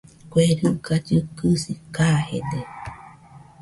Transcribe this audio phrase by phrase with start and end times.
[0.29, 2.59] Kue riga llɨkɨsi kajede.